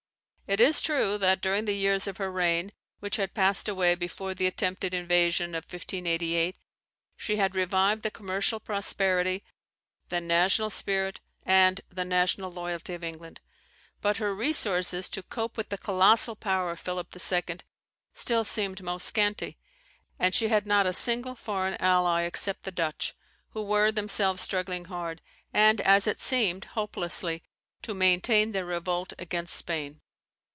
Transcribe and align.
It 0.51 0.59
is 0.59 0.81
true 0.81 1.17
that 1.17 1.39
during 1.39 1.63
the 1.63 1.71
years 1.71 2.07
of 2.07 2.17
her 2.17 2.29
reign 2.29 2.71
which 2.99 3.15
had 3.15 3.33
passed 3.33 3.69
away 3.69 3.95
before 3.95 4.33
the 4.33 4.47
attempted 4.47 4.93
invasion 4.93 5.55
of 5.55 5.63
1588, 5.63 6.57
she 7.15 7.37
had 7.37 7.55
revived 7.55 8.01
the 8.03 8.11
commercial 8.11 8.59
prosperity, 8.59 9.45
the 10.09 10.19
national 10.19 10.69
spirit, 10.69 11.21
and 11.43 11.79
the 11.89 12.03
national 12.03 12.51
loyalty 12.51 12.93
of 12.93 13.01
England. 13.01 13.39
But 14.01 14.17
her 14.17 14.35
resources, 14.35 15.07
to 15.11 15.23
cope 15.23 15.55
with 15.55 15.69
the 15.69 15.77
colossal 15.77 16.35
power 16.35 16.71
of 16.71 16.81
Philip 16.81 17.15
II., 17.15 17.59
still 18.13 18.43
seemed 18.43 18.83
most 18.83 19.07
scanty; 19.07 19.57
and 20.19 20.35
she 20.35 20.49
had 20.49 20.67
not 20.67 20.85
a 20.85 20.91
single 20.91 21.35
foreign 21.35 21.77
ally, 21.81 22.23
except 22.23 22.63
the 22.63 22.71
Dutch, 22.71 23.15
who 23.51 23.61
were 23.61 23.89
themselves 23.89 24.41
struggling 24.41 24.83
hard, 24.91 25.21
and, 25.53 25.79
as 25.79 26.07
it 26.07 26.19
seemed, 26.19 26.65
hopelessly, 26.65 27.41
to 27.83 27.93
maintain 27.93 28.51
their 28.51 28.65
revolt 28.65 29.13
against 29.17 29.55
Spain. 29.55 30.01